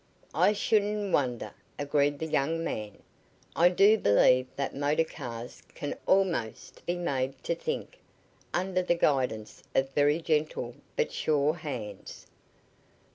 "I 0.33 0.51
shouldn't 0.53 1.13
wonder," 1.13 1.53
agreed 1.77 2.17
the 2.17 2.25
young, 2.25 2.63
man. 2.63 3.03
"I 3.55 3.69
do 3.69 3.99
believe 3.99 4.47
that 4.55 4.73
motor 4.75 5.03
cars 5.03 5.61
can 5.75 5.93
almost 6.07 6.83
be 6.87 6.95
made 6.95 7.43
to 7.43 7.53
think 7.53 7.99
under 8.51 8.81
the 8.81 8.95
guidance 8.95 9.61
of 9.75 9.91
very 9.91 10.19
gentle 10.19 10.73
but 10.95 11.11
sure 11.11 11.53
hands." 11.53 12.25